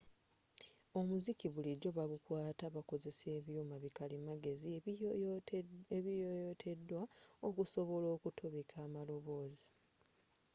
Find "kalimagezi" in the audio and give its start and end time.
3.97-4.67